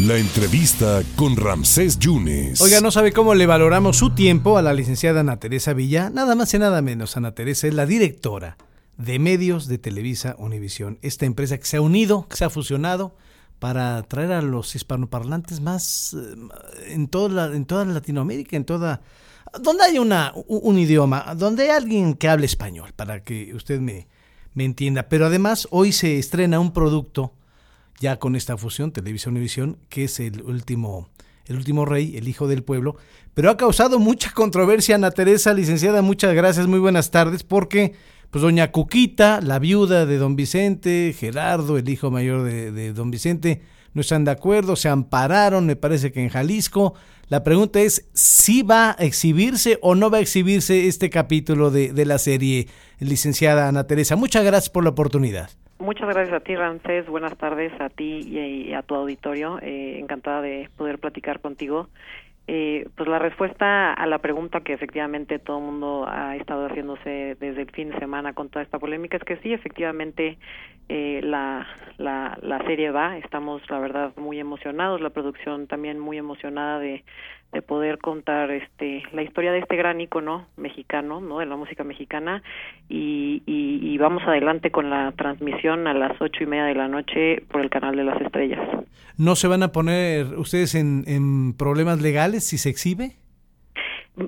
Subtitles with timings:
[0.00, 2.60] La entrevista con Ramsés Yunes.
[2.62, 6.08] Oiga, no sabe cómo le valoramos su tiempo a la licenciada Ana Teresa Villa.
[6.08, 7.16] Nada más y nada menos.
[7.18, 8.56] Ana Teresa es la directora
[8.96, 10.98] de medios de Televisa Univisión.
[11.02, 13.14] Esta empresa que se ha unido, que se ha fusionado
[13.58, 16.36] para traer a los hispanoparlantes más eh,
[16.88, 19.02] en toda, en toda Latinoamérica, en toda...
[19.60, 24.08] Donde hay una, un idioma, donde hay alguien que hable español, para que usted me,
[24.54, 25.10] me entienda.
[25.10, 27.34] Pero además hoy se estrena un producto
[28.00, 31.08] ya con esta fusión, Televisa Univisión, que es el último,
[31.46, 32.96] el último rey, el hijo del pueblo,
[33.34, 34.96] pero ha causado mucha controversia.
[34.96, 37.94] Ana Teresa, licenciada, muchas gracias, muy buenas tardes, porque
[38.32, 43.60] pues doña Cuquita, la viuda de don Vicente, Gerardo, el hijo mayor de, don Vicente,
[43.92, 46.94] no están de acuerdo, se ampararon, me parece que en Jalisco.
[47.28, 51.92] La pregunta es si va a exhibirse o no va a exhibirse este capítulo de,
[51.92, 52.68] de la serie,
[53.00, 54.16] licenciada Ana Teresa.
[54.16, 55.50] Muchas gracias por la oportunidad.
[55.82, 57.08] Muchas gracias a ti, Ramsés.
[57.08, 59.58] Buenas tardes a ti y a tu auditorio.
[59.60, 61.88] Eh, encantada de poder platicar contigo.
[62.48, 67.36] Eh, pues la respuesta a la pregunta que efectivamente todo el mundo ha estado haciéndose
[67.38, 70.38] desde el fin de semana con toda esta polémica es que sí, efectivamente
[70.88, 71.66] eh, la,
[71.98, 73.16] la, serie va.
[73.18, 75.00] Estamos, la verdad, muy emocionados.
[75.00, 77.04] La producción también muy emocionada de
[77.52, 81.84] de poder contar este la historia de este gran icono mexicano no de la música
[81.84, 82.42] mexicana
[82.88, 87.42] y, y, vamos adelante con la transmisión a las ocho y media de la noche
[87.50, 88.60] por el canal de las estrellas
[89.18, 93.16] no se van a poner ustedes en, en problemas legales si se exhibe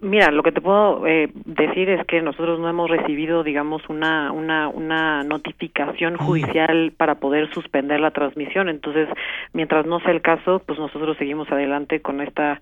[0.00, 4.30] Mira, lo que te puedo eh, decir es que nosotros no hemos recibido, digamos, una,
[4.30, 8.68] una, una notificación judicial para poder suspender la transmisión.
[8.68, 9.08] Entonces,
[9.52, 12.60] mientras no sea el caso, pues nosotros seguimos adelante con esta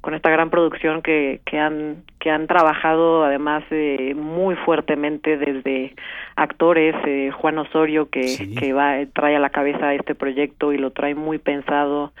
[0.00, 5.94] con esta gran producción que, que han que han trabajado además eh, muy fuertemente desde
[6.34, 10.90] actores eh, Juan Osorio que, que va trae a la cabeza este proyecto y lo
[10.90, 12.12] trae muy pensado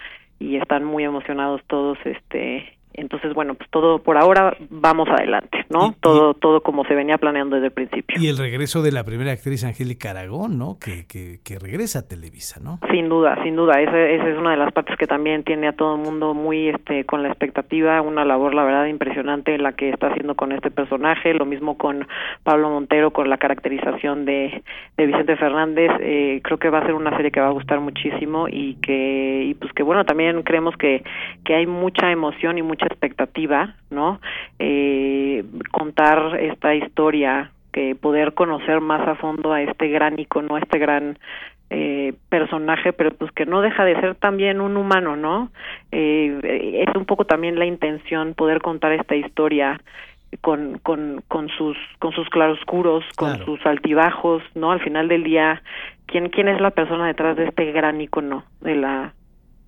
[0.42, 5.94] y están muy emocionados todos este entonces, bueno, pues todo por ahora vamos adelante, ¿no?
[6.00, 8.16] todo todo como se venía planeando desde el principio.
[8.20, 10.78] Y el regreso de la primera actriz Angélica Aragón, ¿no?
[10.78, 12.78] Que, que, que regresa a Televisa, ¿no?
[12.90, 13.80] Sin duda, sin duda.
[13.80, 16.68] Esa, esa es una de las partes que también tiene a todo el mundo muy
[16.68, 20.70] este con la expectativa, una labor, la verdad, impresionante la que está haciendo con este
[20.70, 21.34] personaje.
[21.34, 22.06] Lo mismo con
[22.42, 24.62] Pablo Montero, con la caracterización de,
[24.96, 25.90] de Vicente Fernández.
[26.00, 29.44] Eh, creo que va a ser una serie que va a gustar muchísimo y que,
[29.44, 31.02] y pues que bueno, también creemos que,
[31.44, 34.20] que hay mucha emoción y mucha expectativa, ¿no?
[34.58, 40.60] Eh, contar esta historia, que poder conocer más a fondo a este gran icono, a
[40.60, 41.18] este gran
[41.70, 45.50] eh, personaje, pero pues que no deja de ser también un humano, ¿no?
[45.90, 49.80] Eh, es un poco también la intención poder contar esta historia
[50.42, 54.72] con, con, con sus con sus claroscuros, con sus altibajos, ¿no?
[54.72, 55.62] Al final del día,
[56.06, 59.14] ¿quién, quién es la persona detrás de este gran icono de la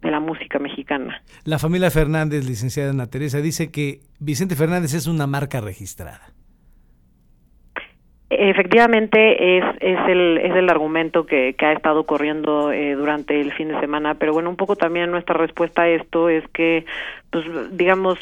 [0.04, 1.22] de la música mexicana.
[1.44, 6.20] La familia Fernández, licenciada Ana Teresa, dice que Vicente Fernández es una marca registrada.
[8.30, 13.52] Efectivamente es, es, el, es el argumento que, que ha estado corriendo eh, durante el
[13.52, 16.84] fin de semana, pero bueno, un poco también nuestra respuesta a esto es que,
[17.30, 18.18] pues digamos,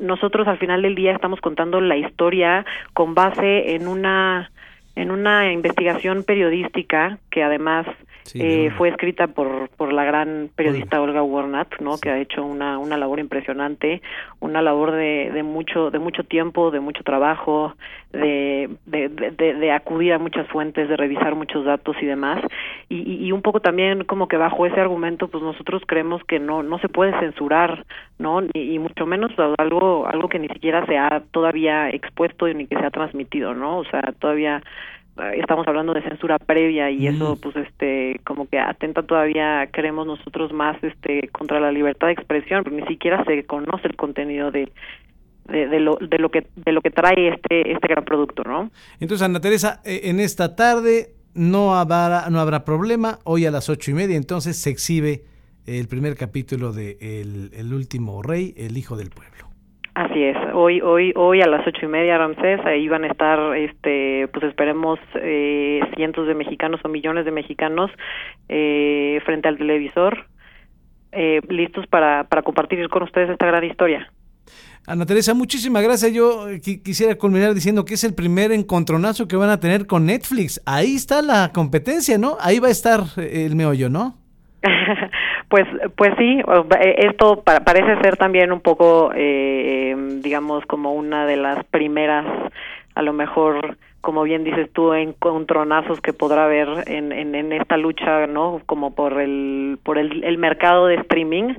[0.00, 4.50] nosotros al final del día estamos contando la historia con base en una
[4.96, 7.86] en una investigación periodística que además
[8.32, 11.98] eh, fue escrita por, por la gran periodista Olga Warnat, ¿no?
[11.98, 14.00] Que ha hecho una, una labor impresionante,
[14.40, 17.74] una labor de, de mucho de mucho tiempo, de mucho trabajo,
[18.12, 22.42] de, de, de, acudir a muchas fuentes, de revisar muchos datos y demás.
[22.88, 26.62] Y, y, un poco también como que bajo ese argumento, pues nosotros creemos que no
[26.62, 27.84] no se puede censurar,
[28.18, 28.42] ¿no?
[28.54, 32.78] Y, y mucho menos algo algo que ni siquiera se ha todavía expuesto ni que
[32.78, 33.78] se ha transmitido, ¿no?
[33.78, 34.62] O sea, todavía
[35.36, 40.52] estamos hablando de censura previa y eso pues este como que atenta todavía creemos nosotros
[40.52, 44.72] más este contra la libertad de expresión porque ni siquiera se conoce el contenido de
[45.46, 49.24] de, lo, de lo que de lo que trae este este gran producto no entonces
[49.24, 53.18] Ana Teresa eh, en esta tarde no habrá no habrá problema.
[53.24, 55.24] Hoy a las ocho y media entonces se exhibe
[55.66, 59.53] el primer capítulo de el, el último rey el hijo del pueblo
[59.94, 60.36] Así es.
[60.52, 64.44] Hoy, hoy, hoy a las ocho y media, Ramsés, ahí van a estar, este, pues
[64.44, 67.92] esperemos eh, cientos de mexicanos o millones de mexicanos
[68.48, 70.26] eh, frente al televisor,
[71.12, 74.12] eh, listos para, para compartir con ustedes esta gran historia.
[74.84, 76.12] Ana Teresa, muchísimas gracias.
[76.12, 80.60] Yo quisiera culminar diciendo que es el primer encontronazo que van a tener con Netflix.
[80.66, 82.36] Ahí está la competencia, ¿no?
[82.40, 84.23] Ahí va a estar el meollo, ¿no?
[85.48, 85.66] Pues,
[85.96, 86.40] pues sí,
[86.80, 92.24] eh, esto parece ser también un poco, eh, digamos, como una de las primeras,
[92.94, 97.76] a lo mejor, como bien dices tú, encontronazos que podrá haber en, en, en esta
[97.76, 98.62] lucha, ¿no?
[98.66, 101.54] Como por el, por el, el mercado de streaming.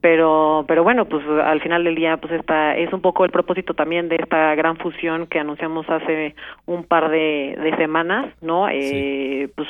[0.00, 3.74] Pero pero bueno pues al final del día pues esta es un poco el propósito
[3.74, 6.36] también de esta gran fusión que anunciamos hace
[6.66, 9.66] un par de, de semanas no eh, pues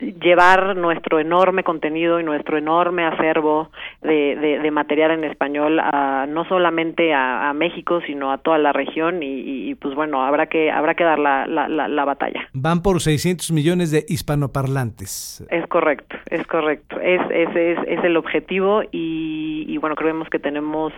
[0.00, 6.44] llevar nuestro enorme contenido y nuestro enorme acervo de, de, material en español a, no
[6.46, 11.04] solamente a, México sino a toda la región y, pues bueno habrá que habrá que
[11.04, 12.48] dar la, la, la, batalla.
[12.52, 15.44] Van por 600 millones de hispanoparlantes.
[15.50, 16.98] Es correcto es correcto.
[17.00, 20.92] Es es, es, es el objetivo y, y bueno creemos que tenemos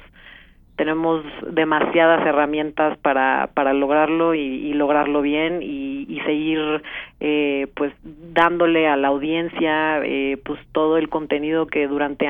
[0.76, 6.82] tenemos demasiadas herramientas para, para lograrlo y, lograrlo bien y, y seguir
[7.20, 7.92] eh, pues
[8.34, 12.26] dándole a la audiencia eh, pues todo el contenido que durante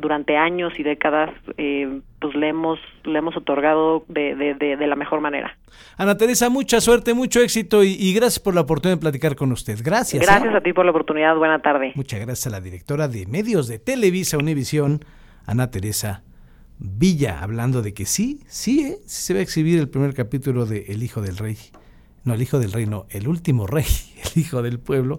[0.00, 4.94] durante años y décadas eh, pues le hemos le hemos otorgado de, de, de, la
[4.94, 5.56] mejor manera.
[5.96, 9.78] Ana Teresa mucha suerte mucho éxito y, gracias por la oportunidad de platicar con usted.
[9.82, 11.34] Gracias gracias a ti por la oportunidad.
[11.36, 11.92] Buena tarde.
[11.94, 15.00] Muchas gracias a la directora de medios de Televisa Univisión
[15.46, 16.22] Ana Teresa
[16.78, 18.98] Villa, hablando de que sí, sí, ¿eh?
[19.06, 21.56] se va a exhibir el primer capítulo de El Hijo del Rey.
[22.28, 23.86] No, El Hijo del Rey, no, El Último Rey,
[24.34, 25.18] El Hijo del Pueblo,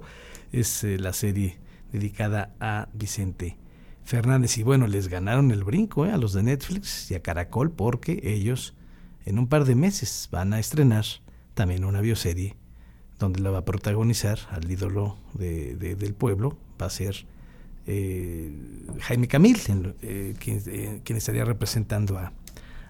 [0.51, 1.57] es eh, la serie
[1.91, 3.57] dedicada a Vicente
[4.03, 4.59] Fernández.
[4.59, 6.11] Y bueno, les ganaron el brinco ¿eh?
[6.11, 8.75] a los de Netflix y a Caracol porque ellos
[9.25, 11.03] en un par de meses van a estrenar
[11.56, 12.56] también una bioserie
[13.17, 17.25] donde la va a protagonizar al ídolo del pueblo, va a ser
[17.88, 18.51] eh,
[19.00, 22.33] Jaime Camil, eh, eh, quien, estaría representando a,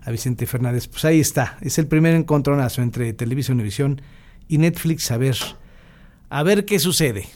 [0.08, 0.88] Vicente Fernández.
[0.88, 4.02] Pues ahí está, es el primer encontronazo entre Televisa Univisión
[4.48, 5.38] y Netflix, a ver,
[6.30, 7.28] a ver qué sucede.